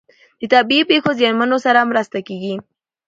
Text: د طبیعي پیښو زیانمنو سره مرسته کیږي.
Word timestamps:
د 0.41 0.43
طبیعي 0.53 0.83
پیښو 0.91 1.09
زیانمنو 1.19 1.57
سره 1.65 1.87
مرسته 1.91 2.17
کیږي. 2.27 2.55